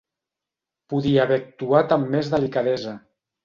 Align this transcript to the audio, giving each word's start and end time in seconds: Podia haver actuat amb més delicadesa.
Podia 0.93 1.21
haver 1.27 1.39
actuat 1.43 1.95
amb 1.99 2.13
més 2.17 2.35
delicadesa. 2.35 2.99